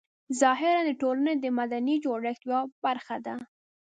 ظاهراً 0.41 0.79
د 0.87 0.91
ټولنې 1.01 1.33
د 1.39 1.45
مدني 1.59 1.95
جوړښت 2.03 2.41
یوه 2.47 2.61
برخه 2.83 3.17
ده. 3.25 3.35